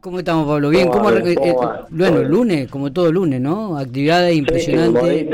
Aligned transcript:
¿Cómo 0.00 0.18
estamos, 0.18 0.46
Pablo? 0.48 0.70
Bien, 0.70 0.88
¿cómo, 0.88 1.10
eh, 1.10 1.34
eh, 1.44 1.54
bueno, 1.90 2.22
lunes, 2.22 2.70
como 2.70 2.90
todo 2.90 3.12
lunes, 3.12 3.38
¿no? 3.38 3.76
Actividades 3.76 4.34
impresionantes. 4.34 5.28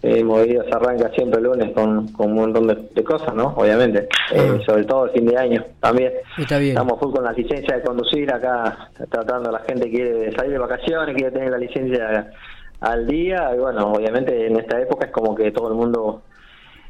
Sí, 0.00 0.24
movido, 0.24 0.64
se 0.64 0.70
arranca 0.74 1.10
siempre 1.10 1.38
el 1.38 1.44
lunes 1.44 1.72
con, 1.74 2.08
con 2.08 2.30
un 2.30 2.34
montón 2.36 2.66
de, 2.68 3.04
cosas, 3.04 3.34
¿no? 3.34 3.48
Obviamente, 3.54 4.08
eh, 4.32 4.58
ah. 4.58 4.58
sobre 4.64 4.84
todo 4.84 5.04
el 5.04 5.10
fin 5.10 5.26
de 5.26 5.36
año 5.36 5.64
también. 5.78 6.10
Está 6.38 6.56
bien. 6.56 6.70
Estamos 6.70 6.98
full 6.98 7.12
con 7.12 7.22
la 7.22 7.32
licencia 7.32 7.76
de 7.76 7.82
conducir 7.82 8.32
acá, 8.32 8.90
tratando, 9.10 9.52
la 9.52 9.60
gente 9.60 9.90
quiere 9.90 10.32
salir 10.32 10.52
de 10.52 10.58
vacaciones, 10.58 11.14
quiere 11.14 11.30
tener 11.30 11.50
la 11.50 11.58
licencia 11.58 12.32
al 12.80 13.06
día, 13.06 13.50
y 13.54 13.58
bueno, 13.58 13.92
obviamente 13.92 14.46
en 14.46 14.56
esta 14.56 14.80
época 14.80 15.04
es 15.06 15.12
como 15.12 15.34
que 15.34 15.52
todo 15.52 15.68
el 15.68 15.74
mundo 15.74 16.22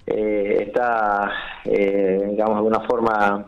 está, 0.06 1.32
digamos, 1.64 2.54
de 2.54 2.58
alguna 2.58 2.80
forma 2.80 3.46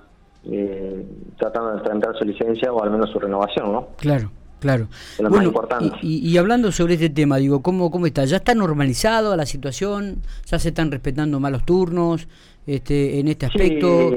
eh, 0.51 1.07
tratando 1.39 1.77
de 1.77 1.83
tramitar 1.83 2.17
su 2.17 2.25
licencia 2.25 2.73
o 2.73 2.83
al 2.83 2.91
menos 2.91 3.11
su 3.11 3.19
renovación, 3.19 3.73
¿no? 3.73 3.89
Claro. 3.97 4.31
Claro. 4.65 4.89
bueno, 5.19 5.53
Y, 6.01 6.39
hablando 6.39 6.73
sobre 6.73 6.95
este 6.95 7.11
tema, 7.11 7.37
digo, 7.37 7.61
¿cómo, 7.61 7.91
¿cómo 7.91 8.07
está? 8.07 8.25
¿Ya 8.25 8.39
está 8.39 8.55
normalizado 8.55 9.37
la 9.37 9.45
situación? 9.45 10.23
¿Ya 10.47 10.59
se 10.59 10.69
están 10.69 10.91
respetando 10.91 11.39
más 11.39 11.53
los 11.53 11.67
turnos 11.67 12.27
este, 12.67 13.21
en 13.21 13.29
este 13.29 13.45
aspecto? 13.45 14.11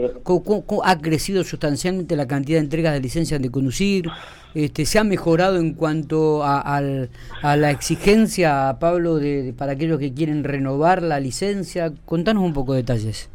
ha 0.85 0.97
crecido 0.99 1.43
sustancialmente 1.43 2.15
la 2.15 2.27
cantidad 2.27 2.59
de 2.59 2.63
entregas 2.63 2.93
de 2.93 3.01
licencias 3.01 3.41
de 3.41 3.51
conducir? 3.51 4.09
Este, 4.53 4.85
¿Se 4.85 4.99
ha 4.99 5.03
mejorado 5.03 5.57
en 5.57 5.73
cuanto 5.73 6.45
a, 6.45 6.79
la 6.79 7.71
exigencia, 7.71 8.77
Pablo, 8.79 9.15
de, 9.15 9.53
para 9.57 9.73
aquellos 9.73 9.99
que 9.99 10.13
quieren 10.13 10.45
renovar 10.45 11.03
la 11.03 11.19
licencia? 11.19 11.91
Contanos 12.05 12.43
un 12.43 12.53
poco 12.53 12.71
de 12.71 12.83
detalles. 12.83 13.29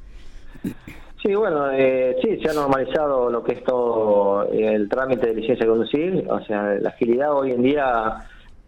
Sí, 1.22 1.32
bueno, 1.36 1.70
eh, 1.70 2.16
sí, 2.20 2.40
se 2.42 2.50
ha 2.50 2.52
normalizado 2.52 3.30
lo 3.30 3.44
que 3.44 3.52
es 3.52 3.62
todo 3.62 4.44
eh, 4.52 4.74
el 4.74 4.88
trámite 4.88 5.28
de 5.28 5.34
licencia 5.34 5.64
de 5.64 5.70
conducir, 5.70 6.26
o 6.28 6.40
sea, 6.44 6.74
la 6.80 6.88
agilidad 6.88 7.32
hoy 7.32 7.52
en 7.52 7.62
día 7.62 8.16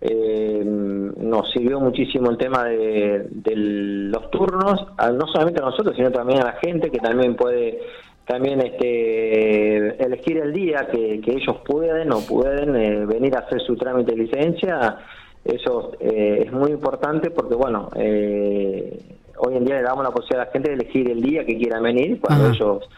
eh, 0.01 0.63
nos 0.65 1.51
sirvió 1.51 1.81
muchísimo 1.81 2.31
el 2.31 2.37
tema 2.37 2.67
de, 2.67 3.29
los 3.57 4.31
turnos, 4.31 4.87
no 4.97 5.27
solamente 5.27 5.61
a 5.61 5.65
nosotros, 5.65 5.97
sino 5.97 6.13
también 6.13 6.43
a 6.43 6.45
la 6.45 6.53
gente 6.53 6.93
que 6.93 6.99
también 6.99 7.35
puede 7.35 7.81
también 8.25 8.61
este 8.61 10.03
elegir 10.03 10.39
el 10.39 10.53
día 10.53 10.87
que, 10.93 11.15
ellos 11.27 11.57
pueden 11.67 12.13
o 12.13 12.21
pueden 12.21 12.77
eh, 12.77 13.05
venir 13.05 13.35
a 13.35 13.41
hacer 13.41 13.61
su 13.63 13.75
trámite 13.75 14.13
de 14.13 14.19
licencia, 14.19 14.99
eso 15.45 15.91
es 15.99 16.53
muy 16.53 16.71
importante 16.71 17.31
porque, 17.31 17.57
bueno, 17.57 17.91
eh, 17.97 18.97
hoy 19.39 19.57
en 19.57 19.65
día 19.65 19.77
le 19.77 19.83
damos 19.83 20.05
la 20.05 20.11
posibilidad 20.11 20.43
a 20.43 20.47
la 20.47 20.53
gente 20.53 20.69
de 20.71 20.75
elegir 20.75 21.11
el 21.11 21.23
día 21.23 21.45
que 21.45 21.57
quieran 21.57 21.83
venir, 21.83 22.21
cuando 22.21 22.51
ellos 22.51 22.89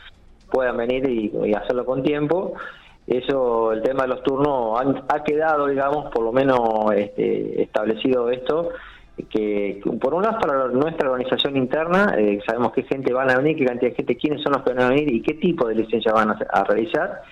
puedan 0.50 0.76
venir 0.76 1.08
y, 1.08 1.54
hacerlo 1.54 1.84
con 1.84 2.02
tiempo. 2.02 2.54
Eso, 3.06 3.72
el 3.72 3.82
tema 3.82 4.02
de 4.02 4.08
los 4.08 4.22
turnos, 4.22 4.80
ha 5.08 5.22
quedado, 5.22 5.68
digamos, 5.68 6.10
por 6.12 6.24
lo 6.24 6.32
menos 6.32 6.58
este, 6.94 7.62
establecido 7.62 8.30
esto, 8.30 8.70
que, 9.30 9.80
por 10.00 10.14
un 10.14 10.22
lado 10.22 10.38
para 10.38 10.68
nuestra 10.68 11.10
organización 11.10 11.56
interna, 11.56 12.14
eh, 12.18 12.40
sabemos 12.46 12.72
qué 12.72 12.82
gente 12.82 13.12
van 13.12 13.30
a 13.30 13.38
venir, 13.38 13.56
qué 13.56 13.64
cantidad 13.64 13.90
de 13.90 13.96
gente, 13.96 14.16
quiénes 14.16 14.42
son 14.42 14.52
los 14.52 14.62
que 14.62 14.74
van 14.74 14.82
a 14.82 14.88
venir 14.90 15.12
y 15.12 15.22
qué 15.22 15.34
tipo 15.34 15.66
de 15.68 15.74
licencia 15.74 16.12
van 16.12 16.30
a, 16.30 16.64
realizar. 16.64 17.22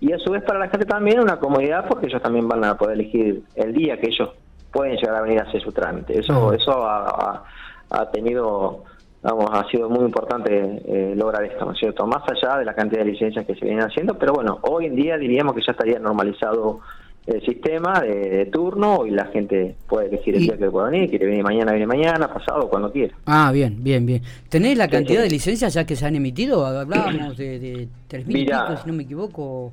Y 0.00 0.12
a 0.12 0.18
su 0.18 0.32
vez 0.32 0.42
para 0.42 0.58
la 0.58 0.68
gente 0.68 0.86
también 0.86 1.20
una 1.20 1.38
comodidad 1.38 1.86
porque 1.88 2.06
ellos 2.06 2.22
también 2.22 2.48
van 2.48 2.64
a 2.64 2.76
poder 2.76 2.94
elegir 2.94 3.42
el 3.54 3.72
día 3.72 3.98
que 3.98 4.08
ellos 4.08 4.30
pueden 4.72 4.96
llegar 4.96 5.16
a 5.16 5.22
venir 5.22 5.40
a 5.40 5.44
hacer 5.44 5.62
su 5.62 5.72
trámite. 5.72 6.18
Eso, 6.18 6.52
eso 6.52 6.72
a, 6.84 7.44
ha 7.90 8.10
tenido, 8.10 8.84
vamos, 9.22 9.50
ha 9.52 9.68
sido 9.70 9.88
muy 9.88 10.04
importante 10.04 10.82
eh, 10.86 11.14
lograr 11.16 11.44
esto, 11.44 11.64
¿no 11.64 11.72
es 11.72 11.78
cierto? 11.78 12.06
Más 12.06 12.22
allá 12.28 12.58
de 12.58 12.64
la 12.64 12.74
cantidad 12.74 13.04
de 13.04 13.10
licencias 13.10 13.44
que 13.44 13.54
se 13.54 13.64
vienen 13.64 13.84
haciendo, 13.84 14.16
pero 14.16 14.32
bueno, 14.32 14.58
hoy 14.62 14.86
en 14.86 14.96
día 14.96 15.16
diríamos 15.16 15.54
que 15.54 15.62
ya 15.66 15.72
estaría 15.72 15.98
normalizado 15.98 16.80
el 17.26 17.44
sistema 17.44 18.00
de, 18.00 18.46
turno 18.46 19.06
y 19.06 19.10
la 19.10 19.26
gente 19.26 19.76
puede 19.86 20.08
elegir 20.08 20.36
el 20.36 20.42
día 20.42 20.56
que 20.56 20.70
pueda 20.70 20.88
venir, 20.88 21.10
quiere 21.10 21.26
venir 21.26 21.42
mañana, 21.44 21.72
viene 21.72 21.86
mañana, 21.86 22.32
pasado, 22.32 22.68
cuando 22.68 22.90
quiera. 22.90 23.14
Ah, 23.26 23.50
bien, 23.52 23.82
bien, 23.82 24.06
bien. 24.06 24.22
¿Tenéis 24.48 24.78
la 24.78 24.88
cantidad 24.88 25.22
de 25.22 25.30
licencias 25.30 25.74
ya 25.74 25.84
que 25.84 25.96
se 25.96 26.06
han 26.06 26.16
emitido? 26.16 26.64
Hablábamos 26.66 27.36
de, 27.36 27.58
de 27.58 27.88
3.000 28.08 28.82
si 28.82 28.88
no 28.88 28.94
me 28.94 29.02
equivoco. 29.02 29.72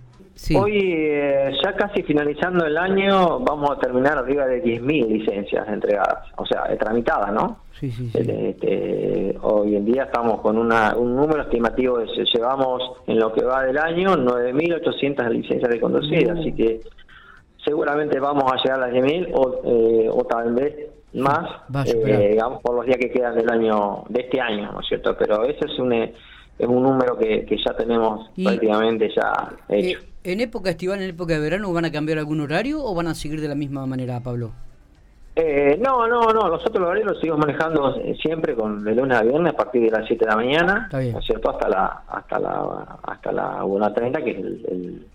Hoy, 0.56 0.78
eh, 0.78 1.52
ya 1.64 1.74
casi 1.74 2.04
finalizando 2.04 2.66
el 2.66 2.78
año, 2.78 3.40
vamos 3.40 3.72
a 3.72 3.80
terminar 3.80 4.20
arriba 4.20 4.46
de 4.46 4.64
10.000 4.64 5.08
licencias 5.08 5.68
entregadas, 5.68 6.26
o 6.36 6.46
sea, 6.46 6.64
tramitadas, 6.78 7.34
¿no? 7.34 7.64
Sí, 7.80 7.92
sí, 7.92 8.10
sí. 8.10 8.20
Este, 8.20 9.36
hoy 9.42 9.76
en 9.76 9.86
día 9.86 10.04
estamos 10.04 10.42
con 10.42 10.58
una, 10.58 10.96
un 10.96 11.16
número 11.16 11.42
estimativo, 11.42 11.98
de, 11.98 12.08
llevamos 12.34 12.84
en 13.08 13.20
lo 13.20 13.34
que 13.34 13.44
va 13.44 13.64
del 13.64 13.78
año 13.78 14.16
9.800 14.16 15.30
licencias 15.30 15.72
de 15.72 15.80
conducir, 15.80 16.30
así 16.30 16.54
que 16.54 16.82
seguramente 17.66 18.20
vamos 18.20 18.52
a 18.52 18.58
llegar 18.58 18.84
a 18.84 18.88
las 18.88 18.96
10.000 18.96 19.32
o, 19.34 19.62
eh, 19.66 20.10
o 20.12 20.24
tal 20.26 20.54
vez 20.54 20.76
más, 21.14 21.50
eh, 21.86 22.30
digamos, 22.32 22.62
por 22.62 22.76
los 22.76 22.86
días 22.86 22.98
que 22.98 23.10
quedan 23.10 23.36
del 23.36 23.50
año, 23.50 24.04
de 24.10 24.22
este 24.22 24.40
año, 24.40 24.72
¿no 24.72 24.82
es 24.82 24.88
cierto? 24.88 25.16
Pero 25.18 25.44
ese 25.46 25.66
es 25.66 25.80
un, 25.80 25.94
es 26.58 26.68
un 26.68 26.84
número 26.84 27.18
que, 27.18 27.46
que 27.46 27.58
ya 27.58 27.76
tenemos 27.76 28.30
prácticamente 28.44 29.10
ya 29.16 29.54
hecho. 29.70 30.00
¿En 30.24 30.42
época 30.42 30.72
estival, 30.72 31.02
en 31.02 31.12
época 31.12 31.36
de 31.36 31.40
verano, 31.40 31.72
van 31.72 31.86
a 31.86 31.92
cambiar 31.92 32.18
algún 32.18 32.42
horario 32.42 32.84
o 32.84 32.94
van 32.94 33.08
a 33.08 33.16
seguir 33.16 33.40
de 33.40 33.48
la 33.48 33.56
misma 33.56 33.86
manera, 33.86 34.20
Pablo? 34.20 34.52
Eh, 35.36 35.80
no, 35.80 36.08
no, 36.08 36.34
no, 36.34 36.50
nosotros 36.50 36.80
los 36.80 36.90
horarios 36.90 37.12
los 37.12 37.20
seguimos 37.20 37.40
manejando 37.40 37.96
siempre 38.20 38.56
con 38.56 38.84
de 38.84 38.96
lunes 38.96 39.18
a 39.18 39.22
viernes 39.22 39.54
a 39.54 39.56
partir 39.56 39.84
de 39.84 39.92
las 39.92 40.08
7 40.08 40.26
de 40.26 40.32
la 40.32 40.36
mañana, 40.36 40.90
¿no 40.92 41.00
es 41.00 41.26
cierto? 41.26 41.52
Hasta 41.52 41.70
la 41.70 42.02
hasta 42.10 42.40
la 42.40 42.98
hasta 43.04 43.32
la 43.32 43.64
1.30, 43.64 44.24
que 44.24 44.32
es 44.32 44.38
el, 44.38 45.06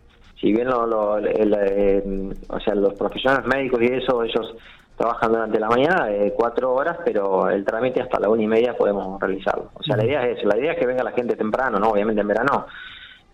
si 0.40 0.52
bien 0.52 0.68
lo, 0.68 0.86
lo 0.86 1.14
o 1.16 2.60
sea, 2.60 2.74
los 2.76 2.94
profesionales 2.94 3.46
médicos 3.46 3.82
y 3.82 3.86
eso, 3.86 4.22
ellos 4.22 4.54
trabajan 4.96 5.32
durante 5.32 5.58
la 5.58 5.68
mañana 5.68 6.06
de 6.06 6.32
cuatro 6.32 6.74
horas, 6.74 6.98
pero 7.04 7.48
el 7.48 7.64
trámite 7.64 8.00
hasta 8.00 8.20
la 8.20 8.28
una 8.28 8.42
y 8.42 8.46
media 8.46 8.76
podemos 8.76 9.20
realizarlo. 9.20 9.70
O 9.74 9.82
sea, 9.82 9.96
la 9.96 10.04
idea 10.04 10.26
es 10.26 10.38
eso, 10.38 10.48
la 10.48 10.58
idea 10.58 10.72
es 10.72 10.78
que 10.78 10.86
venga 10.86 11.02
la 11.02 11.12
gente 11.12 11.36
temprano, 11.36 11.78
¿no? 11.78 11.90
Obviamente 11.90 12.20
en 12.20 12.28
verano 12.28 12.66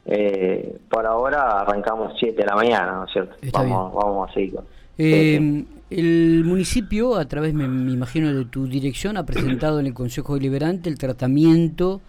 eh, 0.06 0.78
por 0.88 1.04
ahora 1.04 1.60
arrancamos 1.60 2.14
7 2.18 2.34
de 2.34 2.46
la 2.46 2.56
mañana, 2.56 2.92
¿no 2.92 3.04
es 3.04 3.12
cierto? 3.12 3.36
vamos, 3.52 3.92
vamos 3.94 4.30
a 4.30 4.32
seguir. 4.32 4.58
Eh, 4.96 5.64
el 5.90 6.44
municipio, 6.44 7.16
a 7.16 7.26
través, 7.26 7.54
me, 7.54 7.64
imagino, 7.64 8.32
de 8.32 8.44
tu 8.46 8.66
dirección, 8.66 9.16
ha 9.16 9.26
presentado 9.26 9.80
en 9.80 9.86
el 9.86 9.94
Consejo 9.94 10.34
Deliberante 10.34 10.88
el 10.88 10.98
tratamiento, 10.98 12.00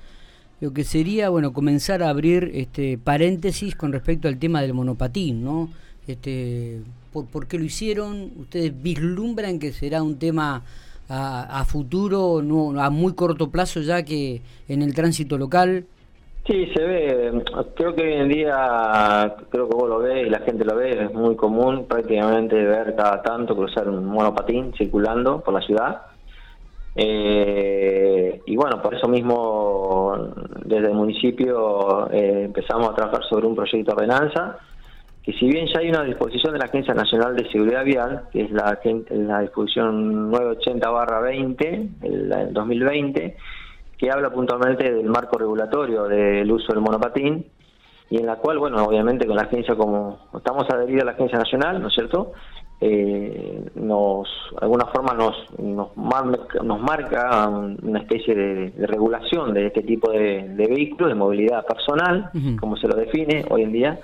lo 0.62 0.72
que 0.74 0.84
sería, 0.84 1.30
bueno, 1.30 1.54
comenzar 1.54 2.02
a 2.02 2.10
abrir 2.10 2.52
este 2.54 2.98
paréntesis 2.98 3.76
con 3.76 3.92
respecto 3.92 4.28
al 4.28 4.38
tema 4.38 4.62
del 4.62 4.74
monopatín, 4.74 5.44
¿no? 5.44 5.70
Este, 6.08 6.82
¿por, 7.12 7.48
qué 7.48 7.58
lo 7.58 7.66
hicieron? 7.66 8.32
¿Ustedes 8.38 8.74
vislumbran 8.82 9.60
que 9.60 9.72
será 9.72 10.02
un 10.04 10.18
tema 10.20 10.64
a, 11.08 11.60
a 11.60 11.66
futuro, 11.66 12.42
no, 12.42 12.80
a 12.82 12.90
muy 12.90 13.14
corto 13.14 13.50
plazo 13.50 13.82
ya 13.82 14.04
que 14.04 14.42
en 14.68 14.82
el 14.82 14.94
tránsito 14.94 15.38
local? 15.38 15.86
Sí, 16.50 16.66
se 16.76 16.84
ve. 16.84 17.44
Creo 17.76 17.94
que 17.94 18.02
hoy 18.02 18.14
en 18.14 18.30
día, 18.30 19.36
creo 19.52 19.70
que 19.70 19.76
vos 19.76 19.88
lo 19.88 20.00
ves 20.00 20.26
y 20.26 20.32
la 20.32 20.40
gente 20.40 20.66
lo 20.66 20.76
ve, 20.76 21.06
es 21.06 21.14
muy 21.14 21.36
común 21.36 21.86
prácticamente 21.88 22.56
ver 22.56 22.96
cada 22.96 23.22
tanto 23.22 23.56
cruzar 23.56 23.88
un 23.88 24.06
monopatín 24.06 24.74
circulando 24.76 25.42
por 25.42 25.54
la 25.54 25.62
ciudad. 25.62 26.02
Eh, 26.96 28.42
y 28.48 28.56
bueno, 28.56 28.82
por 28.82 28.96
eso 28.96 29.08
mismo 29.08 30.34
desde 30.66 30.88
el 30.88 30.96
municipio 30.96 32.10
eh, 32.12 32.46
empezamos 32.46 32.90
a 32.90 32.96
trabajar 32.96 33.24
sobre 33.30 33.46
un 33.46 33.56
proyecto 33.56 33.92
de 33.92 34.04
ordenanza, 34.04 34.58
que 35.24 35.34
si 35.34 35.48
bien 35.48 35.68
ya 35.68 35.80
hay 35.80 35.90
una 35.90 36.04
disposición 36.04 36.54
de 36.54 36.60
la 36.60 36.66
Agencia 36.66 36.94
Nacional 36.94 37.36
de 37.36 37.50
Seguridad 37.52 37.84
Vial, 37.84 38.24
que 38.32 38.44
es 38.44 38.52
la, 38.52 38.80
la 39.10 39.42
disposición 39.42 40.32
980-20, 40.32 41.90
el 42.04 42.54
2020, 42.54 43.38
que 43.98 44.10
habla 44.10 44.32
puntualmente 44.32 44.92
del 44.92 45.10
marco 45.10 45.38
regulatorio 45.38 46.06
del 46.06 46.50
uso 46.52 46.72
del 46.74 46.82
monopatín 46.82 47.46
y 48.10 48.18
en 48.18 48.26
la 48.26 48.38
cual, 48.38 48.58
bueno, 48.58 48.84
obviamente 48.84 49.28
con 49.28 49.36
la 49.36 49.44
agencia 49.44 49.76
como 49.76 50.20
estamos 50.36 50.68
adheridos 50.70 51.04
a 51.04 51.06
la 51.06 51.12
agencia 51.12 51.38
nacional, 51.38 51.82
¿no 51.82 51.90
es 51.90 51.94
cierto? 51.94 52.32
Eh, 52.82 53.62
nos, 53.76 54.28
de 54.52 54.58
alguna 54.62 54.86
forma 54.86 55.14
nos, 55.14 55.36
nos, 55.60 55.96
marca, 55.98 56.64
nos 56.64 56.80
marca 56.80 57.48
una 57.50 58.00
especie 58.00 58.34
de, 58.34 58.88
regulación 58.88 59.54
de 59.54 59.68
este 59.68 59.82
tipo 59.82 60.10
de, 60.12 60.46
vehículos, 60.56 61.10
de 61.10 61.16
movilidad 61.16 61.66
personal, 61.66 62.32
como 62.60 62.78
se 62.78 62.88
lo 62.88 62.96
define 62.96 63.46
hoy 63.50 63.64
en 63.64 63.74
día. 63.74 64.00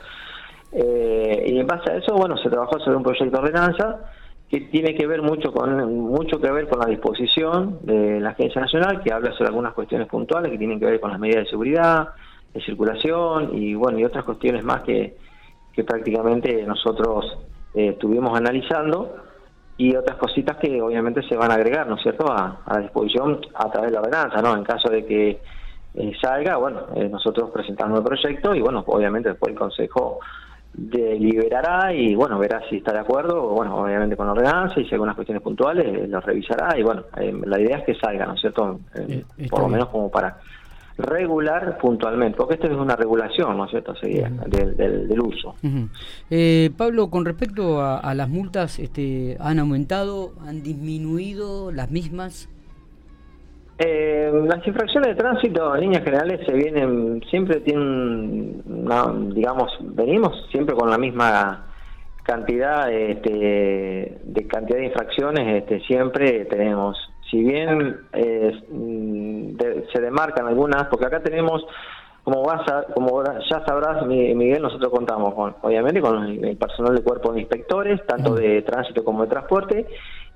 Eh, 0.71 1.43
y 1.47 1.59
en 1.59 1.67
base 1.67 1.91
a 1.91 1.97
eso, 1.97 2.15
bueno, 2.15 2.37
se 2.37 2.49
trabajó 2.49 2.79
sobre 2.79 2.97
un 2.97 3.03
proyecto 3.03 3.37
de 3.37 3.47
ordenanza 3.47 3.99
que 4.49 4.61
tiene 4.61 4.93
que 4.93 5.07
ver 5.07 5.21
mucho 5.21 5.51
con 5.51 5.95
mucho 5.95 6.39
que 6.39 6.51
ver 6.51 6.67
con 6.67 6.79
la 6.79 6.85
disposición 6.85 7.79
de 7.81 8.19
la 8.19 8.29
Agencia 8.31 8.61
Nacional 8.61 9.01
que 9.01 9.11
habla 9.11 9.31
sobre 9.31 9.47
algunas 9.47 9.73
cuestiones 9.73 10.07
puntuales 10.07 10.51
que 10.51 10.57
tienen 10.57 10.79
que 10.79 10.85
ver 10.85 10.99
con 10.99 11.09
las 11.09 11.19
medidas 11.19 11.45
de 11.45 11.49
seguridad, 11.49 12.09
de 12.53 12.61
circulación 12.61 13.57
y 13.57 13.73
bueno 13.73 13.97
y 13.97 14.05
otras 14.05 14.23
cuestiones 14.23 14.63
más 14.63 14.81
que, 14.83 15.17
que 15.73 15.83
prácticamente 15.83 16.63
nosotros 16.63 17.37
eh, 17.73 17.89
estuvimos 17.89 18.37
analizando 18.37 19.15
y 19.77 19.95
otras 19.95 20.17
cositas 20.17 20.57
que 20.57 20.81
obviamente 20.81 21.21
se 21.27 21.35
van 21.35 21.51
a 21.51 21.55
agregar, 21.55 21.87
¿no 21.87 21.97
cierto?, 21.97 22.31
a, 22.31 22.61
a 22.65 22.79
disposición 22.79 23.41
a 23.55 23.69
través 23.69 23.91
de 23.91 23.95
la 23.95 24.01
ordenanza, 24.01 24.41
¿no? 24.41 24.55
En 24.55 24.63
caso 24.63 24.89
de 24.89 25.05
que 25.05 25.41
eh, 25.95 26.11
salga, 26.21 26.55
bueno, 26.57 26.87
eh, 26.95 27.09
nosotros 27.09 27.49
presentamos 27.51 27.99
el 27.99 28.05
proyecto 28.05 28.55
y 28.55 28.61
bueno, 28.61 28.83
obviamente 28.87 29.29
después 29.29 29.51
el 29.51 29.59
Consejo 29.59 30.19
deliberará 30.77 31.93
y 31.93 32.15
bueno, 32.15 32.37
verá 32.37 32.61
si 32.69 32.77
está 32.77 32.91
de 32.91 32.99
acuerdo, 32.99 33.49
bueno, 33.49 33.75
obviamente 33.77 34.17
con 34.17 34.27
ordenanza 34.27 34.79
y 34.79 34.83
si 34.83 34.89
hay 34.89 34.93
algunas 34.93 35.15
cuestiones 35.15 35.41
puntuales, 35.41 35.85
eh, 35.85 36.07
los 36.07 36.23
revisará 36.23 36.77
y 36.77 36.83
bueno, 36.83 37.03
eh, 37.17 37.33
la 37.45 37.59
idea 37.59 37.77
es 37.77 37.85
que 37.85 37.95
salga, 37.95 38.25
¿no 38.25 38.33
es 38.33 38.41
cierto? 38.41 38.79
Eh, 38.95 39.23
por 39.49 39.61
lo 39.61 39.69
menos 39.69 39.89
como 39.89 40.09
para 40.09 40.37
regular 40.97 41.77
puntualmente, 41.77 42.37
porque 42.37 42.55
esto 42.55 42.67
es 42.67 42.73
una 42.73 42.95
regulación, 42.95 43.57
¿no 43.57 43.65
es 43.65 43.71
cierto?, 43.71 43.93
del, 44.01 44.77
del, 44.77 45.21
uso. 45.21 45.55
Pablo, 46.77 47.09
con 47.09 47.25
respecto 47.25 47.81
a, 47.81 47.99
a, 47.99 48.13
las 48.13 48.29
multas, 48.29 48.79
este, 48.79 49.35
¿han 49.39 49.59
aumentado, 49.59 50.33
han 50.45 50.63
disminuido 50.63 51.71
las 51.71 51.91
mismas? 51.91 52.49
Eh, 53.77 54.31
las 54.45 54.65
infracciones 54.65 55.09
de 55.09 55.15
tránsito 55.15 55.75
en 55.75 55.81
líneas 55.81 56.03
generales 56.03 56.39
se 56.45 56.53
vienen, 56.53 57.21
siempre 57.29 57.59
tienen, 57.59 58.63
digamos, 59.33 59.69
venimos 59.81 60.47
siempre 60.49 60.75
con 60.75 60.89
la 60.89 60.97
misma 60.97 61.65
cantidad 62.23 62.89
este, 62.91 64.17
de 64.23 64.47
cantidad 64.47 64.79
de 64.79 64.85
infracciones, 64.85 65.61
este, 65.61 65.81
siempre 65.81 66.45
tenemos. 66.45 66.97
Si 67.29 67.43
bien 67.43 67.97
mm, 68.13 69.57
se 69.93 70.01
demarcan 70.01 70.47
algunas, 70.47 70.87
porque 70.87 71.07
acá 71.07 71.19
tenemos, 71.21 71.65
como 72.23 72.43
vas 72.43 72.61
a, 72.71 72.83
como 72.93 73.23
ya 73.23 73.65
sabrás, 73.65 74.05
Miguel, 74.07 74.61
nosotros 74.61 74.89
contamos 74.89 75.33
con, 75.33 75.55
obviamente 75.61 75.99
con 75.99 76.45
el 76.45 76.55
personal 76.55 76.95
de 76.95 77.03
cuerpo 77.03 77.33
de 77.33 77.41
inspectores, 77.41 77.99
tanto 78.07 78.35
de 78.35 78.61
tránsito 78.61 79.03
como 79.03 79.23
de 79.23 79.29
transporte, 79.29 79.85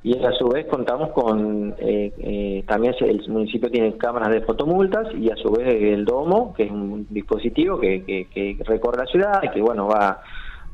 y 0.02 0.18
a 0.24 0.32
su 0.32 0.48
vez 0.48 0.66
contamos 0.68 1.12
con 1.12 1.76
eh, 1.78 2.14
eh, 2.20 2.64
también 2.66 2.96
el 3.02 3.28
municipio 3.28 3.70
tiene 3.70 3.98
cámaras 3.98 4.30
de 4.30 4.42
fotomultas 4.42 5.14
y 5.14 5.30
a 5.30 5.36
su 5.36 5.52
vez 5.52 5.68
el 5.68 6.06
domo 6.06 6.54
que 6.54 6.64
es 6.64 6.72
un 6.72 7.06
dispositivo 7.10 7.80
que, 7.80 8.04
que, 8.06 8.58
recorre 8.66 9.00
la 9.00 9.06
ciudad 9.08 9.44
y 9.44 9.50
que 9.50 9.62
bueno 9.62 9.88
va 9.88 10.22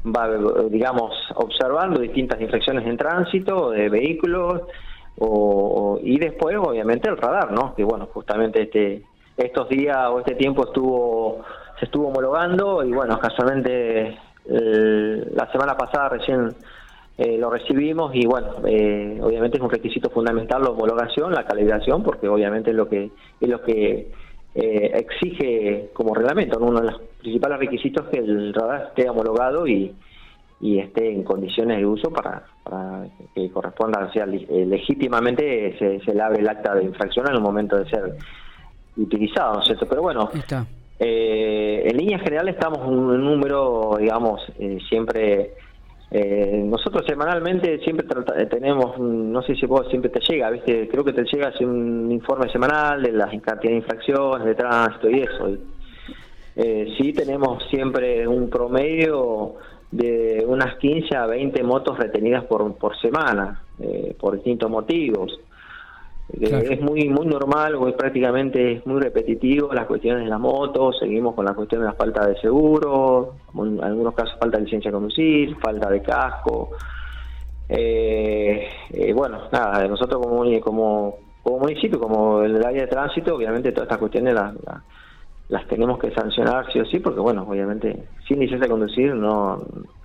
va 0.06 0.30
digamos 0.70 1.16
observando 1.36 2.00
distintas 2.00 2.40
infracciones 2.40 2.86
en 2.86 2.98
tránsito 2.98 3.72
de 3.72 3.90
vehículos 3.90 4.62
o, 5.18 6.00
y 6.04 6.20
después 6.20 6.56
obviamente 6.58 7.10
el 7.10 7.18
radar 7.18 7.52
no 7.52 7.74
que 7.74 7.84
bueno 7.84 8.08
justamente 8.14 8.62
este 8.62 9.04
estos 9.38 9.68
días 9.70 10.08
o 10.12 10.20
este 10.20 10.36
tiempo 10.36 10.66
estuvo 10.66 11.42
se 11.80 11.86
estuvo 11.86 12.10
homologando 12.10 12.84
y 12.84 12.92
bueno 12.92 13.18
casualmente 13.18 14.20
la 14.48 15.52
semana 15.52 15.76
pasada 15.76 16.10
recién 16.10 16.54
eh, 17.18 17.38
lo 17.38 17.50
recibimos 17.50 18.14
y 18.14 18.26
bueno, 18.26 18.56
eh, 18.68 19.18
obviamente 19.22 19.56
es 19.58 19.64
un 19.64 19.70
requisito 19.70 20.10
fundamental 20.10 20.62
la 20.62 20.72
homologación, 20.72 21.32
la 21.32 21.46
calibración, 21.46 22.04
porque 22.04 22.28
obviamente 22.28 22.72
es 22.72 22.76
lo 22.76 22.90
que 22.90 23.10
es 23.40 23.50
lo 23.50 23.62
que 23.62 24.12
eh, 24.54 24.92
exige 24.94 25.92
como 25.94 26.14
reglamento, 26.14 26.60
uno 26.60 26.82
de 26.82 26.92
los 26.92 27.02
principales 27.22 27.60
requisitos 27.60 28.06
es 28.08 28.12
que 28.12 28.20
el 28.20 28.54
radar 28.54 28.88
esté 28.90 29.10
homologado 29.10 29.66
y, 29.66 29.96
y 30.60 30.80
esté 30.80 31.10
en 31.10 31.24
condiciones 31.24 31.78
de 31.78 31.86
uso 31.86 32.12
para, 32.12 32.44
para 32.64 33.08
que 33.34 33.50
corresponda, 33.50 34.08
o 34.10 34.12
sea, 34.12 34.26
legítimamente 34.26 35.78
se, 35.80 36.02
se 36.02 36.14
le 36.14 36.22
abre 36.22 36.42
el 36.42 36.50
acta 36.50 36.76
de 36.76 36.84
infracción 36.84 37.28
en 37.30 37.36
el 37.36 37.42
momento 37.42 37.78
de 37.78 37.90
ser 37.90 38.18
utilizado, 38.98 39.54
¿no 39.54 39.60
es 39.62 39.68
cierto? 39.68 39.86
Pero 39.88 40.02
bueno, 40.02 40.30
en 41.00 41.98
líneas 41.98 42.22
generales 42.22 42.56
estamos 42.56 42.80
en 42.80 42.94
un 42.94 43.24
número, 43.24 43.96
digamos, 44.00 44.42
siempre 44.90 45.54
eh, 46.18 46.64
nosotros 46.66 47.06
semanalmente 47.06 47.78
siempre 47.80 48.08
eh, 48.38 48.46
tenemos, 48.46 48.98
no 48.98 49.42
sé 49.42 49.54
si 49.54 49.66
vos 49.66 49.86
siempre 49.90 50.10
te 50.10 50.22
llega, 50.22 50.50
viste, 50.50 50.88
creo 50.88 51.04
que 51.04 51.12
te 51.12 51.26
llega 51.26 51.52
un 51.60 52.10
informe 52.10 52.50
semanal 52.50 53.04
de 53.04 53.12
las 53.12 53.30
cantidad 53.42 53.74
de 53.74 53.80
infracciones, 53.80 54.46
de 54.46 54.56
tránsito 54.56 55.10
y 55.10 55.20
eso. 55.20 55.58
Eh, 56.56 56.96
sí 56.98 57.12
tenemos 57.12 57.62
siempre 57.70 58.26
un 58.26 58.50
promedio 58.50 59.56
de 59.92 60.46
unas 60.48 60.78
15 60.78 61.18
a 61.18 61.26
20 61.26 61.62
motos 61.64 61.98
retenidas 61.98 62.46
por, 62.46 62.74
por 62.78 62.98
semana, 63.02 63.62
eh, 63.82 64.16
por 64.18 64.36
distintos 64.36 64.72
motivos. 64.72 65.38
Es 66.28 66.82
muy 66.82 67.08
muy 67.08 67.28
normal, 67.28 67.78
muy, 67.78 67.92
prácticamente 67.94 68.74
es 68.74 68.86
muy 68.86 69.00
repetitivo 69.00 69.72
las 69.74 69.86
cuestiones 69.86 70.24
de 70.24 70.30
la 70.30 70.40
moto, 70.40 70.92
seguimos 70.92 71.36
con 71.36 71.46
la 71.46 71.54
cuestión 71.54 71.82
de 71.82 71.88
la 71.88 71.94
falta 71.94 72.26
de 72.26 72.36
seguro, 72.40 73.36
en 73.54 73.84
algunos 73.84 74.16
casos 74.16 74.36
falta 74.40 74.58
de 74.58 74.64
licencia 74.64 74.90
de 74.90 74.96
conducir, 74.96 75.56
falta 75.58 75.90
de 75.90 76.02
casco. 76.02 76.72
Eh, 77.70 78.68
eh, 78.90 79.14
bueno, 79.14 79.40
nada, 79.52 79.88
nosotros 79.88 80.20
como, 80.22 80.44
como, 80.62 81.18
como 81.44 81.60
municipio, 81.60 82.00
como 82.00 82.42
el 82.42 82.64
área 82.64 82.82
de 82.82 82.88
tránsito, 82.88 83.36
obviamente 83.36 83.72
todas 83.72 83.86
estas 83.86 84.00
cuestiones 84.00 84.34
las, 84.34 84.54
las, 85.50 85.68
tenemos 85.68 86.00
que 86.00 86.12
sancionar 86.12 86.72
sí 86.74 86.80
o 86.80 86.86
sí, 86.86 87.00
porque 87.00 87.20
bueno, 87.20 87.46
obviamente 87.48 88.08
sin 88.28 88.40
licencia 88.40 88.66
de 88.66 88.72
conducir 88.72 89.14
no, 89.14 89.64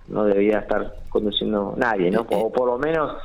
no 0.09 0.25
debía 0.25 0.59
estar 0.59 0.97
conduciendo 1.09 1.75
nadie, 1.79 2.11
¿no? 2.11 2.27
O 2.31 2.53
por 2.53 2.67
lo 2.67 2.79
menos 2.79 3.17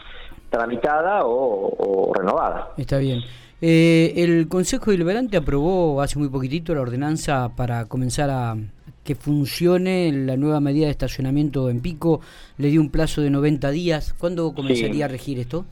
tramitada 0.50 1.22
o, 1.24 2.12
renovada. 2.14 2.70
Está 2.78 2.98
bien. 2.98 3.22
Eh, 3.62 4.14
el 4.18 4.48
Consejo 4.48 4.92
Deliberante 4.92 5.38
aprobó 5.38 6.02
hace 6.02 6.20
muy 6.20 6.30
poquitito 6.30 6.76
la 6.76 6.82
ordenanza 6.82 7.50
para 7.56 7.86
comenzar 7.86 8.30
a 8.30 8.56
que 9.04 9.16
funcione 9.16 10.12
la 10.12 10.36
nueva 10.36 10.60
medida 10.60 10.86
de 10.86 10.92
estacionamiento 10.92 11.70
en 11.70 11.80
pico. 11.82 12.22
Le 12.58 12.70
dio 12.70 12.82
un 12.82 12.90
plazo 12.90 13.22
de 13.22 13.30
90 13.30 13.70
días. 13.72 14.14
¿Cuándo 14.14 14.54
comenzaría 14.54 15.06
a 15.06 15.08
regir 15.08 15.40
esto? 15.40 15.66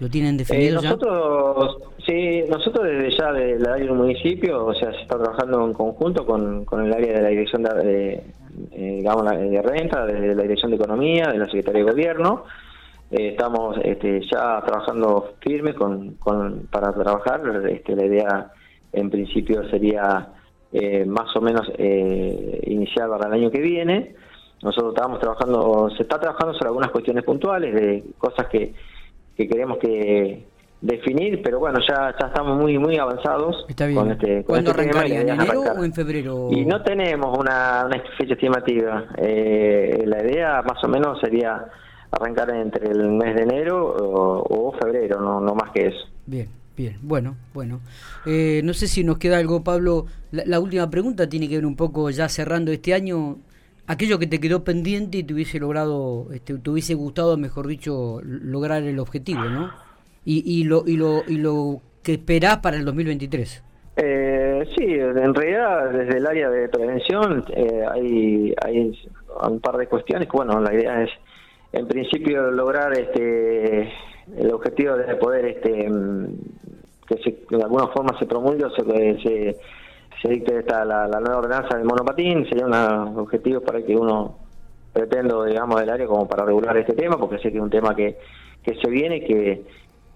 ¿Lo 0.00 0.08
tienen 0.08 0.36
definido 0.36 0.80
eh, 0.80 0.82
nosotros, 0.82 1.76
Sí, 2.06 2.42
nosotros 2.48 2.86
desde 2.86 3.16
ya 3.16 3.32
del 3.32 3.66
área 3.66 3.86
del 3.86 3.94
municipio, 3.94 4.66
o 4.66 4.74
sea, 4.74 4.92
se 4.92 5.02
está 5.02 5.16
trabajando 5.16 5.64
en 5.64 5.72
conjunto 5.72 6.26
con, 6.26 6.64
con 6.64 6.84
el 6.84 6.92
área 6.92 7.14
de 7.14 7.22
la 7.22 7.28
dirección 7.28 7.62
de, 7.62 8.22
eh, 8.72 8.96
digamos, 8.98 9.24
de 9.30 9.62
renta, 9.62 10.04
desde 10.04 10.34
la 10.34 10.42
dirección 10.42 10.70
de 10.70 10.76
economía, 10.76 11.28
de 11.32 11.38
la 11.38 11.46
Secretaría 11.46 11.82
de 11.84 11.90
Gobierno, 11.90 12.44
eh, 13.16 13.28
estamos 13.28 13.76
este, 13.84 14.20
ya 14.22 14.60
trabajando 14.66 15.34
firme 15.40 15.72
con, 15.74 16.16
para 16.68 16.92
trabajar. 16.92 17.64
Este, 17.70 17.94
la 17.94 18.06
idea 18.06 18.50
en 18.92 19.08
principio 19.08 19.68
sería 19.70 20.30
eh, 20.72 21.04
más 21.04 21.34
o 21.36 21.40
menos 21.40 21.70
eh, 21.78 22.60
iniciar 22.66 23.08
para 23.08 23.28
el 23.28 23.34
año 23.34 23.50
que 23.52 23.60
viene. 23.60 24.16
Nosotros 24.62 24.94
estamos 24.96 25.20
trabajando, 25.20 25.90
se 25.96 26.02
está 26.02 26.18
trabajando 26.18 26.54
sobre 26.54 26.68
algunas 26.68 26.90
cuestiones 26.90 27.22
puntuales 27.22 27.72
de 27.72 28.04
cosas 28.18 28.48
que, 28.48 28.74
que 29.36 29.46
queremos 29.46 29.78
que 29.78 30.46
definir, 30.80 31.40
pero 31.40 31.60
bueno, 31.60 31.78
ya, 31.86 32.12
ya 32.18 32.26
estamos 32.26 32.60
muy 32.60 32.78
muy 32.78 32.98
avanzados 32.98 33.64
con 33.94 34.10
este 34.10 34.44
con 34.44 34.58
este 34.58 34.74
tema, 34.74 35.06
¿En 35.06 35.28
enero 35.28 35.62
o 35.78 35.84
en 35.84 35.92
febrero? 35.92 36.48
Y 36.50 36.64
no 36.64 36.82
tenemos 36.82 37.38
una, 37.38 37.84
una 37.86 38.02
fecha 38.18 38.34
estimativa. 38.34 39.04
la 39.16 40.22
idea 40.24 40.62
más 40.62 40.82
o 40.82 40.88
menos 40.88 41.20
sería 41.20 41.64
arrancar 42.14 42.50
entre 42.50 42.90
el 42.90 43.10
mes 43.10 43.34
de 43.34 43.42
enero 43.42 43.94
o, 43.96 44.72
febrero, 44.80 45.20
no, 45.20 45.40
no 45.40 45.54
más 45.54 45.70
que 45.72 45.88
eso. 45.88 46.08
Bien, 46.26 46.48
bien, 46.76 46.98
bueno, 47.02 47.36
bueno. 47.52 47.80
Eh, 48.26 48.60
no 48.64 48.74
sé 48.74 48.86
si 48.86 49.04
nos 49.04 49.18
queda 49.18 49.38
algo, 49.38 49.62
Pablo. 49.62 50.06
La, 50.30 50.60
última 50.60 50.88
pregunta 50.90 51.28
tiene 51.28 51.48
que 51.48 51.56
ver 51.56 51.66
un 51.66 51.76
poco 51.76 52.10
ya 52.10 52.28
cerrando 52.28 52.72
este 52.72 52.94
año. 52.94 53.38
Aquello 53.86 54.18
que 54.18 54.26
te 54.26 54.40
quedó 54.40 54.64
pendiente 54.64 55.18
y 55.18 55.22
te 55.24 55.34
hubiese 55.34 55.58
logrado, 55.58 56.28
este, 56.32 56.54
te 56.54 56.70
hubiese 56.70 56.94
gustado, 56.94 57.36
mejor 57.36 57.66
dicho, 57.66 58.20
lograr 58.22 58.82
el 58.82 58.98
objetivo, 58.98 59.44
¿no? 59.44 59.70
Y, 60.24 60.42
y, 60.46 60.64
lo, 60.64 60.84
y, 60.86 60.96
lo, 60.96 61.22
y 61.28 61.36
lo 61.36 61.82
que 62.02 62.14
esperás 62.14 62.58
para 62.58 62.78
el 62.78 62.84
2023. 62.86 63.62
Eh, 63.96 64.64
sí, 64.76 64.84
en 64.84 65.34
realidad 65.34 65.90
desde 65.90 66.18
el 66.18 66.26
área 66.26 66.50
de 66.50 66.68
prevención 66.68 67.44
eh, 67.54 67.84
hay, 67.88 68.54
hay 68.64 68.92
un 69.48 69.60
par 69.60 69.76
de 69.76 69.86
cuestiones 69.86 70.28
que, 70.28 70.36
bueno, 70.36 70.60
la 70.60 70.74
idea 70.74 71.02
es 71.02 71.10
en 71.74 71.88
principio 71.88 72.50
lograr 72.52 72.92
este 72.96 73.92
el 74.36 74.52
objetivo 74.52 74.96
de 74.96 75.14
poder 75.16 75.44
este 75.46 75.90
mm, 75.90 76.26
que 77.06 77.16
se, 77.18 77.56
de 77.56 77.62
alguna 77.62 77.88
forma 77.88 78.18
se 78.18 78.26
promulgue 78.26 78.64
o 78.64 78.70
se, 78.70 78.82
se, 79.22 79.56
se 80.22 80.28
dicte 80.28 80.58
esta, 80.60 80.84
la, 80.84 81.06
nueva 81.08 81.38
ordenanza 81.38 81.76
del 81.76 81.84
monopatín 81.84 82.48
sería 82.48 82.66
un 82.66 83.18
objetivo 83.18 83.60
para 83.60 83.82
que 83.82 83.94
uno 83.94 84.38
pretendo 84.92 85.44
digamos 85.44 85.80
del 85.80 85.90
área 85.90 86.06
como 86.06 86.26
para 86.28 86.44
regular 86.44 86.76
este 86.76 86.94
tema 86.94 87.18
porque 87.18 87.38
sé 87.38 87.50
que 87.50 87.58
es 87.58 87.62
un 87.62 87.70
tema 87.70 87.94
que, 87.94 88.16
que 88.62 88.76
se 88.76 88.88
viene 88.88 89.24
que, 89.24 89.64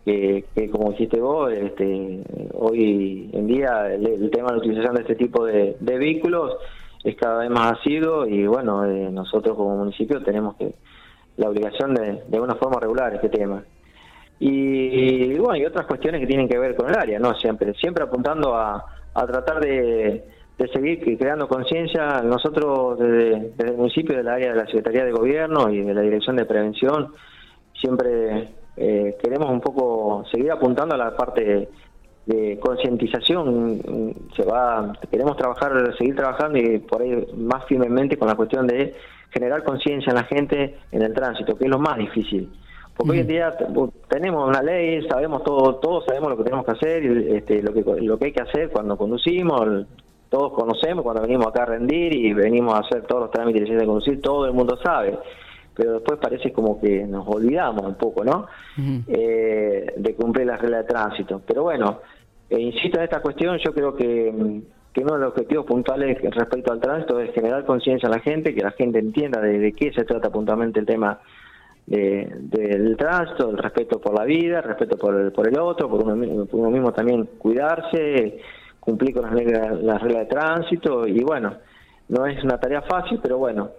que, 0.05 0.71
como 0.71 0.93
dijiste 0.93 1.21
vos 1.21 1.53
este 1.53 2.23
hoy 2.55 3.29
en 3.33 3.47
día 3.47 3.93
el, 3.93 4.31
tema 4.31 4.49
de 4.49 4.53
la 4.53 4.59
utilización 4.59 4.95
de 4.95 5.03
este 5.03 5.17
tipo 5.17 5.45
de, 5.45 5.77
vehículos 5.81 6.57
es 7.05 7.17
cada 7.17 7.41
vez 7.41 7.51
más 7.51 7.79
ácido 7.79 8.27
y 8.27 8.47
bueno 8.47 8.87
eh, 8.87 9.11
nosotros 9.11 9.57
como 9.57 9.77
municipio 9.77 10.23
tenemos 10.23 10.57
que 10.57 10.73
la 11.39 11.49
obligación 11.49 11.95
de, 11.95 12.23
de 12.29 12.41
una 12.41 12.55
forma 12.57 12.79
regular 12.79 13.15
este 13.15 13.31
tema. 13.31 13.65
Y, 14.41 15.37
bueno, 15.39 15.57
y 15.57 15.65
otras 15.65 15.87
cuestiones 15.87 16.21
que 16.21 16.27
tienen 16.27 16.49
que 16.49 16.59
ver 16.59 16.77
con 16.77 16.89
el 16.89 16.97
área, 16.97 17.19
¿no? 17.19 17.35
Siempre, 17.35 17.75
siempre 17.75 18.05
apuntando 18.05 18.55
a, 18.55 18.85
a 19.15 19.27
tratar 19.27 19.61
de, 19.61 20.25
de 20.59 20.69
seguir 20.69 21.19
creando 21.19 21.49
conciencia. 21.49 22.21
Nosotros 22.23 22.99
desde, 22.99 23.53
el 23.59 23.77
municipio, 23.77 24.17
del 24.17 24.29
área 24.29 24.51
de 24.51 24.57
la 24.57 24.67
Secretaría 24.67 25.05
de 25.05 25.13
Gobierno 25.13 25.71
y 25.71 25.83
de 25.83 25.95
la 25.95 26.03
Dirección 26.03 26.37
de 26.37 26.45
Prevención, 26.45 27.13
siempre 27.81 28.49
eh, 28.77 29.17
queremos 29.23 29.51
un 29.51 29.61
poco 29.61 30.25
seguir 30.31 30.51
apuntando 30.51 30.95
a 30.95 30.99
la 30.99 31.17
parte 31.17 31.69
de, 32.27 32.59
concientización. 32.61 34.15
Se 34.37 34.45
va, 34.45 34.93
queremos 35.11 35.37
trabajar, 35.37 35.97
seguir 35.97 36.15
trabajando 36.15 36.59
y 36.59 36.79
por 36.79 37.03
ahí 37.03 37.27
más 37.37 37.65
firmemente 37.65 38.19
con 38.19 38.29
la 38.29 38.35
cuestión 38.35 38.67
de 38.67 38.95
generar 39.31 39.65
conciencia 39.65 40.11
en 40.11 40.17
la 40.17 40.25
gente 40.25 40.79
en 40.93 41.03
el 41.03 41.13
tránsito, 41.13 41.57
que 41.57 41.65
es 41.65 41.71
lo 41.71 41.79
más 41.79 41.99
difícil. 41.99 42.51
Porque 42.97 43.13
hoy 43.13 43.21
en 43.21 43.29
día 43.29 43.57
tenemos 44.09 44.49
una 44.49 44.61
ley, 44.61 45.07
sabemos 45.09 45.45
todo, 45.45 45.77
todos 45.77 46.05
sabemos 46.05 46.31
lo 46.31 46.37
que 46.37 46.45
tenemos 46.45 46.65
que 46.65 46.73
hacer, 46.73 47.05
y, 47.05 47.37
este, 47.37 47.63
lo 47.63 47.73
que 47.73 47.83
lo 48.03 48.19
que 48.19 48.27
hay 48.27 48.33
que 48.33 48.43
hacer 48.43 48.71
cuando 48.71 48.97
conducimos, 48.97 49.87
todos 50.29 50.53
conocemos 50.53 51.05
cuando 51.05 51.23
venimos 51.23 51.47
acá 51.47 51.63
a 51.63 51.67
rendir 51.67 52.13
y 52.13 52.33
venimos 52.33 52.75
a 52.75 52.79
hacer 52.79 53.03
todos 53.03 53.23
los 53.23 53.31
trámites 53.31 53.69
de 53.69 53.87
conducir, 53.87 54.21
todo 54.21 54.47
el 54.47 54.53
mundo 54.53 54.77
sabe 54.83 55.17
pero 55.79 55.93
después 55.93 56.19
parece 56.19 56.53
como 56.53 56.81
que 56.81 57.07
nos 57.07 57.25
olvidamos 57.29 57.85
un 57.85 57.95
poco, 57.95 58.25
¿no? 58.25 58.49
eh, 59.07 59.95
de 59.97 60.15
cumplir 60.17 60.45
las 60.45 60.61
reglas 60.61 60.83
de 60.83 60.89
tránsito. 60.89 61.41
Pero 61.47 61.63
bueno, 61.63 62.01
eh, 62.51 62.61
insisto 62.61 62.99
en 62.99 63.05
esta 63.05 63.23
cuestión, 63.23 63.57
yo 63.65 63.73
creo 63.73 63.95
que, 63.95 64.61
que, 64.93 65.03
uno 65.03 65.15
de 65.15 65.21
los 65.21 65.29
objetivos 65.31 65.67
puntuales 65.67 66.19
respecto 66.23 66.73
al 66.73 66.81
tránsito 66.81 67.21
es 67.21 67.33
generar 67.33 67.65
conciencia 67.65 68.09
a 68.09 68.13
la 68.13 68.21
gente, 68.21 68.55
que 68.55 68.63
la 68.63 68.73
gente 68.73 68.99
entienda 68.99 69.41
de, 69.41 69.73
qué 69.73 69.93
se 69.93 70.05
trata 70.05 70.31
puntualmente 70.31 70.81
el 70.81 70.87
tema 70.87 71.19
de, 71.87 72.29
del 72.41 72.97
tránsito, 72.97 73.51
el 73.51 73.59
respeto 73.59 74.01
por 74.01 74.19
la 74.19 74.25
vida, 74.25 74.59
el 74.59 74.65
respeto 74.65 74.97
por 74.97 75.15
el, 75.15 75.33
por 75.33 75.49
el 75.49 75.59
otro, 75.59 75.89
por 75.89 76.03
uno, 76.03 76.47
por 76.47 76.61
uno 76.61 76.71
mismo 76.71 76.93
también 76.93 77.29
cuidarse, 77.39 78.41
cumplir 78.81 79.15
con 79.15 79.23
las 79.25 79.33
reglas, 79.33 79.83
las 79.83 80.03
reglas 80.03 80.23
de 80.23 80.35
tránsito 80.35 81.07
y 81.07 81.23
bueno, 81.23 81.55
no 82.09 82.27
es 82.27 82.43
una 82.43 82.59
tarea 82.59 82.83
fácil, 82.83 83.21
pero 83.23 83.39
bueno, 83.39 83.71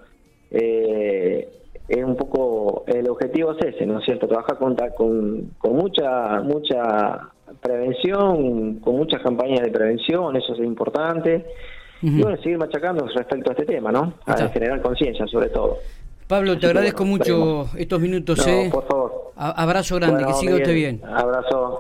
eh, 0.52 1.48
es 1.88 2.04
un 2.04 2.16
poco 2.16 2.84
el 2.86 3.10
objetivo 3.10 3.54
es 3.54 3.66
ese, 3.66 3.86
¿no 3.86 4.00
es 4.00 4.06
cierto? 4.06 4.28
Trabajar 4.28 4.58
con, 4.58 4.76
con, 4.96 5.52
con 5.58 5.76
mucha 5.76 6.40
mucha 6.42 7.30
prevención, 7.62 8.80
con 8.80 8.98
muchas 8.98 9.22
campañas 9.22 9.62
de 9.62 9.72
prevención, 9.72 10.36
eso 10.36 10.54
es 10.54 10.60
importante. 10.60 11.46
Y 12.02 12.22
bueno, 12.22 12.38
seguir 12.38 12.58
machacando 12.58 13.06
respecto 13.08 13.50
a 13.50 13.54
este 13.54 13.66
tema, 13.66 13.92
¿no? 13.92 14.14
A 14.26 14.36
generar 14.48 14.82
conciencia 14.82 15.28
sobre 15.28 15.50
todo. 15.50 15.78
Pablo, 16.30 16.60
te 16.60 16.68
agradezco 16.68 17.06
mucho 17.06 17.66
estos 17.76 18.00
minutos. 18.00 18.46
No, 18.46 18.54
¿eh? 18.54 18.70
por 18.72 18.86
favor. 18.86 19.34
abrazo 19.36 19.96
grande, 19.96 20.26
que 20.26 20.34
siga 20.34 20.56
usted 20.56 20.76
bien. 20.76 21.02
Abrazo. 21.04 21.78